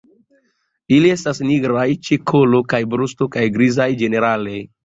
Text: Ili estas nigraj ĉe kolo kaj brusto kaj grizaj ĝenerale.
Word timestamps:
Ili 0.97 1.11
estas 1.15 1.41
nigraj 1.49 1.85
ĉe 2.09 2.19
kolo 2.33 2.65
kaj 2.75 2.83
brusto 2.95 3.31
kaj 3.37 3.47
grizaj 3.59 3.89
ĝenerale. 4.03 4.61